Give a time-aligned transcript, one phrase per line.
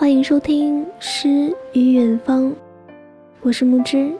[0.00, 2.44] 欢迎收听《诗与远方》，
[3.42, 4.10] 我是木之。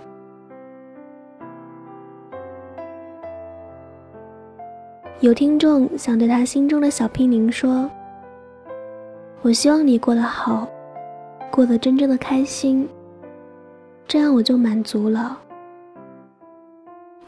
[5.20, 7.90] 有听众想对他心中的小屁灵说
[9.40, 10.68] ：“我希望你过得好，
[11.50, 12.86] 过得真正的开心，
[14.06, 15.40] 这样我就满足了。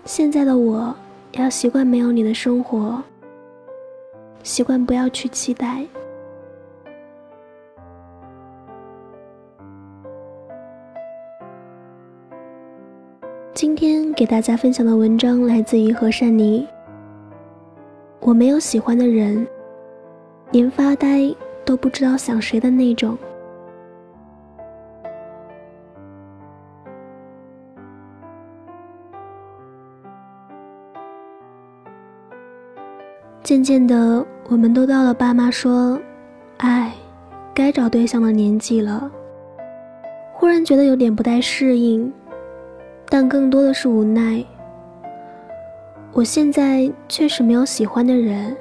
[0.04, 0.94] 现在的我
[1.32, 3.03] 要习惯没有你的生活，
[4.43, 5.86] 习惯不要去期待。”
[13.62, 16.66] 今天给大家分享的文章来自于何善妮。
[18.18, 19.46] 我没有喜欢的人，
[20.50, 21.32] 连发呆
[21.64, 23.16] 都不知道想谁的那种。
[33.44, 35.96] 渐渐的，我们都到了爸妈说
[36.58, 36.92] “哎，
[37.55, 39.08] 该找对象的年纪了”，
[40.34, 42.12] 忽然觉得有点不太适应。
[43.12, 44.42] 但更多的是无奈。
[46.14, 48.56] 我现在确实没有喜欢的人，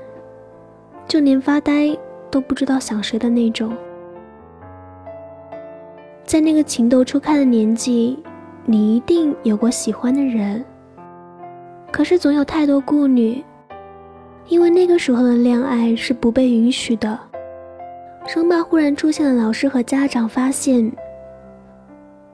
[1.07, 1.97] 就连发呆
[2.30, 3.72] 都不知道想谁的那种。
[6.25, 8.19] 在那个情窦初开的年纪，
[8.66, 10.61] 你一定有过喜欢的人，
[11.89, 13.41] 可是总有太多顾虑，
[14.49, 17.17] 因为那个时候的恋爱是不被允许的，
[18.27, 20.91] 生怕忽然出现的老师和家长发现，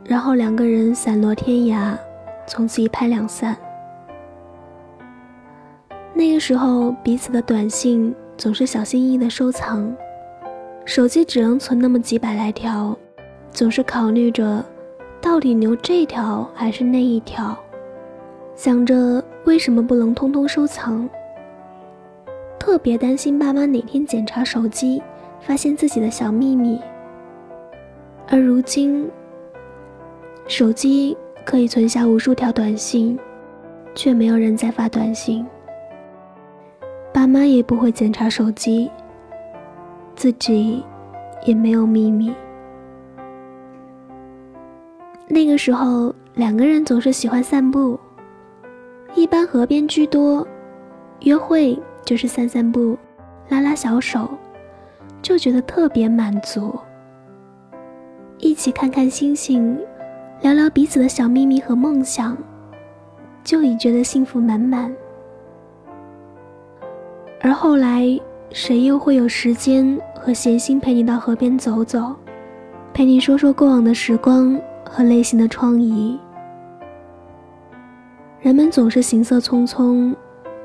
[0.04, 1.96] 然后两个人散落天涯。
[2.48, 3.56] 从此一拍两散。
[6.14, 9.96] 那个时候，彼此的短信总是小心翼翼的收藏，
[10.86, 12.98] 手机只能存那么几百来条，
[13.52, 14.64] 总是考虑着
[15.22, 17.56] 到底留这条还是那一条，
[18.56, 21.08] 想着为什么不能通通收藏。
[22.58, 25.04] 特别担心爸妈哪天检查手机，
[25.40, 26.80] 发现自己的小秘密。
[28.28, 29.08] 而如今，
[30.48, 31.16] 手机。
[31.48, 33.18] 可以存下无数条短信，
[33.96, 35.48] 却没有人再发短信。
[37.14, 38.92] 爸妈也不会检查手机，
[40.14, 40.84] 自己
[41.46, 42.36] 也没有秘密。
[45.30, 47.98] 那个时候，两个人总是喜欢散步，
[49.16, 50.46] 一般河边居多，
[51.22, 52.98] 约会就是散散步，
[53.48, 54.30] 拉拉小手，
[55.22, 56.78] 就觉得特别满足。
[58.38, 59.80] 一起看看星星。
[60.42, 62.38] 聊聊彼此的小秘密和梦想，
[63.44, 64.94] 就已觉得幸福满满。
[67.42, 68.08] 而后来，
[68.52, 72.16] 谁又会有时间和闲心陪你到河边走走，
[72.94, 76.18] 陪你说说过往的时光和内心的疮痍？
[78.40, 80.16] 人们总是行色匆匆，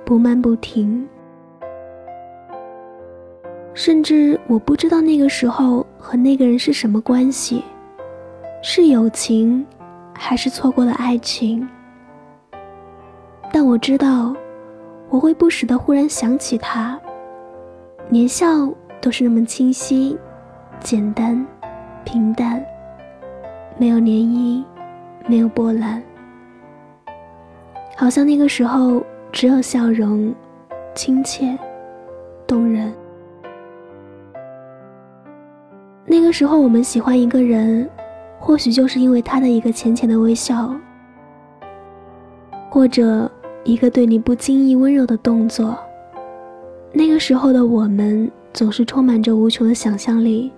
[0.05, 1.09] 不慢不停，
[3.73, 7.65] 甚至我不知道那个时候和那个人是什么关系。
[8.65, 9.67] 是友情，
[10.15, 11.69] 还是错过了爱情？
[13.53, 14.33] 但我知道，
[15.09, 16.99] 我会不时的忽然想起他。
[18.09, 18.47] 年少
[19.01, 20.17] 都是那么清晰、
[20.79, 21.45] 简单、
[22.05, 22.65] 平淡，
[23.77, 24.63] 没有涟漪，
[25.27, 26.01] 没有波澜，
[27.97, 29.03] 好像那个时候
[29.33, 30.33] 只有笑容，
[30.95, 31.59] 亲切，
[32.47, 32.95] 动人。
[36.07, 37.91] 那个时候，我们喜欢一个人。
[38.45, 40.75] 或许就是因为他的一个浅浅的微笑，
[42.69, 43.31] 或者
[43.63, 45.79] 一个对你不经意温柔的动作。
[46.93, 50.51] 那个时候的我们总是充满着无穷的想象力，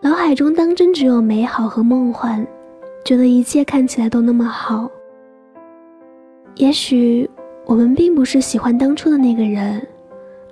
[0.00, 2.44] 脑海中当真只有美好和梦幻，
[3.04, 4.90] 觉得一切看起来都那么好。
[6.56, 7.30] 也许
[7.66, 9.80] 我们并不是喜欢当初的那个人，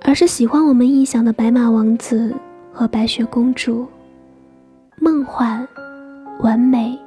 [0.03, 2.33] 而是喜欢我们臆想的白马王子
[2.71, 3.85] 和白雪公主，
[5.01, 5.67] 梦幻。
[6.39, 6.97] 完美，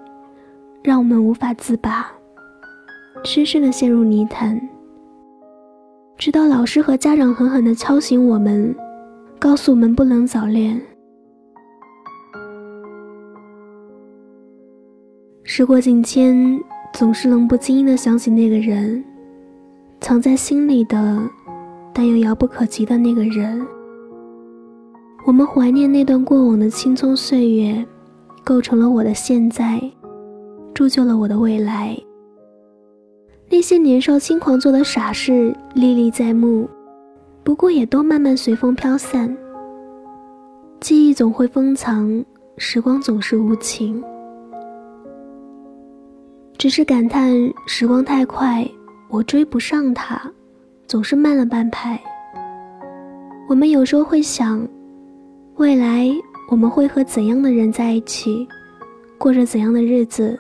[0.82, 2.06] 让我们无法自拔，
[3.24, 4.60] 深深的陷入泥潭。
[6.18, 8.74] 直到老师和家长狠狠的敲醒我们，
[9.38, 10.78] 告诉我们不能早恋。
[15.44, 16.62] 时过境迁，
[16.92, 19.02] 总是能不经意的想起那个人，
[19.98, 21.18] 藏在心里的，
[21.94, 23.66] 但又遥不可及的那个人。
[25.24, 27.82] 我们怀念那段过往的青葱岁月。
[28.44, 29.80] 构成了我的现在，
[30.74, 31.96] 铸就了我的未来。
[33.48, 36.68] 那些年少轻狂做的傻事历历在目，
[37.44, 39.36] 不过也都慢慢随风飘散。
[40.80, 42.24] 记忆总会封藏，
[42.56, 44.02] 时光总是无情。
[46.58, 47.32] 只是感叹
[47.66, 48.68] 时光太快，
[49.08, 50.20] 我追不上它，
[50.86, 52.00] 总是慢了半拍。
[53.48, 54.66] 我们有时候会想，
[55.56, 56.08] 未来。
[56.52, 58.46] 我们会和怎样的人在一起，
[59.16, 60.38] 过着怎样的日子，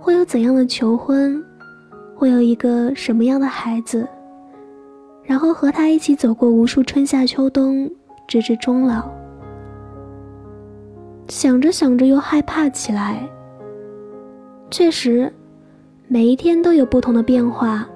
[0.00, 1.40] 会有怎样的求婚，
[2.16, 4.04] 会有一个什么样的孩子，
[5.22, 7.88] 然后和他一起走过无数春夏秋冬，
[8.26, 9.08] 直至终老。
[11.28, 13.24] 想着想着又害怕起来。
[14.72, 15.32] 确实，
[16.08, 17.88] 每一天都有不同的变化，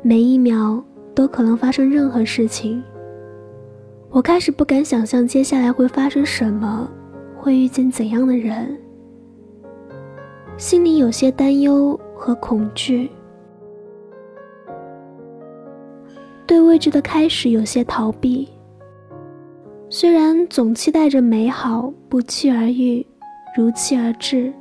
[0.00, 0.82] 每一秒
[1.14, 2.82] 都可能发生任何事情。
[4.12, 6.86] 我开始不敢想象接下来会发生什么，
[7.34, 8.78] 会遇见怎样的人，
[10.58, 13.10] 心里有些担忧和恐惧，
[16.46, 18.46] 对未知的开始有些逃避。
[19.88, 23.06] 虽然总期待着美好不期而遇，
[23.56, 24.52] 如期而至。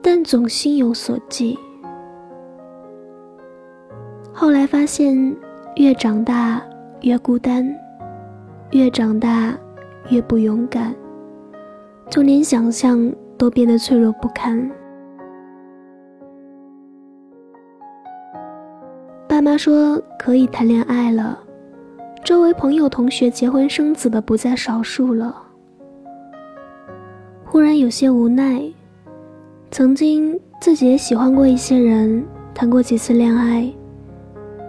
[0.00, 1.58] 但总心有所寄。
[4.32, 5.36] 后来发现，
[5.76, 6.62] 越长大
[7.02, 7.68] 越孤单，
[8.70, 9.56] 越长大
[10.10, 10.94] 越不勇敢，
[12.10, 14.70] 就连想象都变得脆弱不堪。
[19.26, 21.38] 爸妈说可以谈恋爱了，
[22.22, 25.34] 周围朋友同学结婚生子的不在少数了。
[27.46, 28.62] 忽然有些无奈。
[29.70, 32.24] 曾经自己也喜欢过一些人，
[32.54, 33.70] 谈过几次恋爱，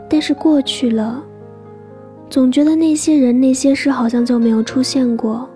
[0.09, 1.23] 但是过去了，
[2.29, 5.49] 总觉得那些人那些事好像就没有出现过。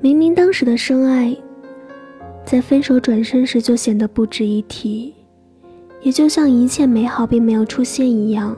[0.00, 1.36] 明明当时的深爱，
[2.44, 5.14] 在分手转身时就显得不值一提，
[6.02, 8.56] 也就像一切美好并没有出现一样。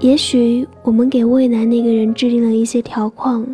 [0.00, 3.46] 也许我们给未来那个人制定了一些条框，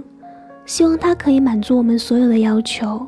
[0.64, 3.06] 希望他可以满足我们所有的要求。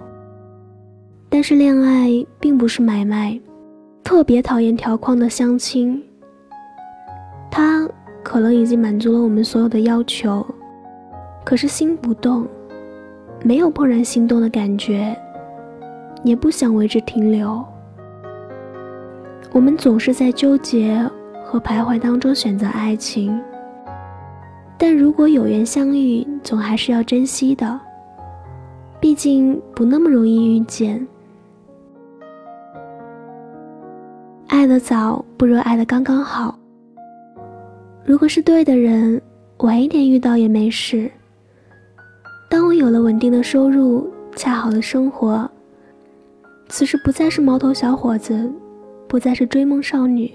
[1.31, 3.41] 但是恋爱并不是买卖，
[4.05, 6.03] 特别讨厌条框的相亲。
[7.51, 7.89] 他
[8.23, 10.47] 可能已经满足了我们所有的要求，
[11.45, 12.47] 可是心不动，
[13.43, 15.17] 没有怦然心动的感觉，
[16.23, 17.65] 也不想为之停留。
[19.53, 21.05] 我们总是在纠结
[21.45, 23.41] 和徘徊当中选择爱情，
[24.79, 27.81] 但如果有缘相遇，总还是要珍惜的，
[29.01, 31.05] 毕竟不那么容易遇见。
[34.47, 36.60] 爱的早不如爱的刚刚好。
[38.05, 39.21] 如果是对的人，
[39.59, 41.11] 晚一点遇到也没事。
[42.49, 45.49] 当我有了稳定的收入，恰好的生活，
[46.69, 48.51] 此时不再是毛头小伙子，
[49.07, 50.33] 不再是追梦少女，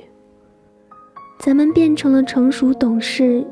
[1.40, 3.46] 咱们变成了成熟懂事、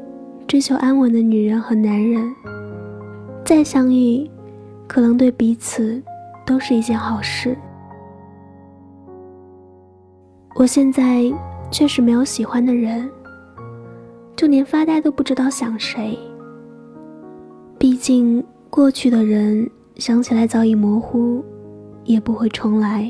[0.48, 2.34] 追求安稳的女人和男人。
[3.44, 4.30] 再相遇，
[4.88, 6.02] 可能对彼此
[6.46, 7.58] 都是一件好事。
[10.56, 11.24] 我现在
[11.70, 13.10] 确实没有喜欢的人，
[14.44, 16.20] 就连发呆都不知道想谁。
[17.80, 21.42] 毕竟过去的人想起来早已模糊，
[22.04, 23.10] 也不会重来。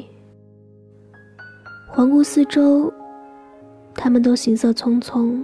[1.89, 2.93] 环顾四周，
[3.95, 5.43] 他们都行色匆匆。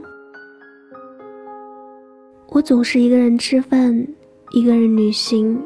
[2.50, 3.91] 我总是一个人吃饭，
[4.51, 5.59] 一个人旅行，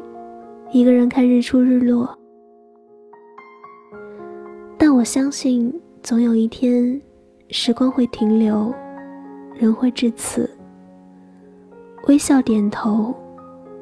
[0.72, 2.18] 一个人看日出日落。
[4.78, 5.70] 但我相信。
[6.02, 7.00] 总有一天，
[7.48, 8.74] 时光会停留，
[9.56, 10.50] 人会至此，
[12.08, 13.14] 微笑点头，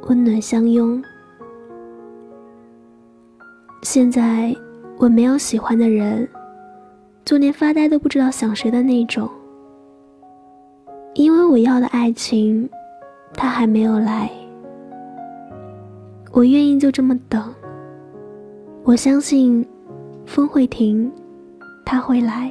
[0.08, 1.02] 温暖相拥。
[3.82, 4.54] 现在
[4.98, 6.28] 我没有喜欢的人，
[7.24, 9.28] 就连发呆都不知道想谁的那种。
[11.14, 12.68] 因为我要的爱情，
[13.34, 14.30] 他还没有来。
[16.32, 17.52] 我愿意就这么等。
[18.84, 19.66] 我相信，
[20.26, 21.10] 风会停。
[21.84, 22.50] 他会来。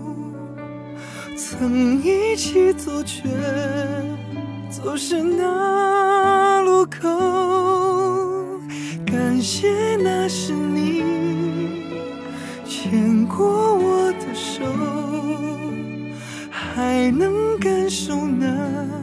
[1.43, 3.23] 曾一起走，却
[4.69, 7.09] 走失那路口。
[9.07, 11.03] 感谢那是你
[12.63, 14.63] 牵过我的手，
[16.51, 19.00] 还能感受那。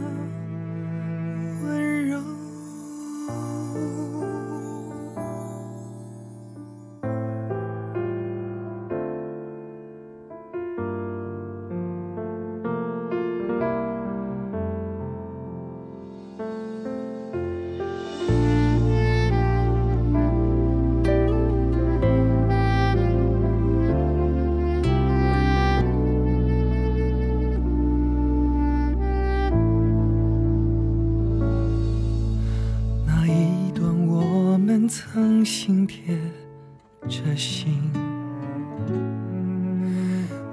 [37.38, 37.68] 心，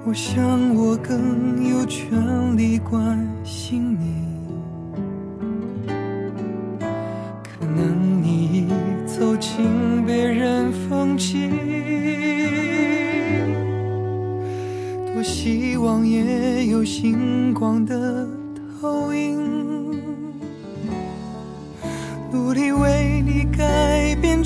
[0.06, 4.24] 我想我更有权利关心你。
[7.42, 8.68] 可能你已
[9.04, 11.50] 走进别人风景，
[15.12, 18.28] 多希望也有星光的
[18.80, 19.44] 投影。
[22.30, 23.64] 努力为你改，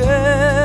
[0.00, 0.63] 走，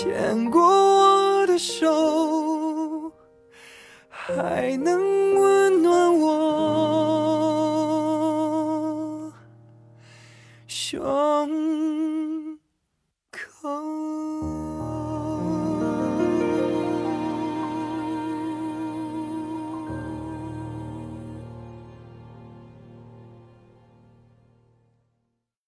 [0.00, 3.10] 牵过我的手，
[4.08, 6.28] 还能温暖我
[10.68, 11.27] 胸。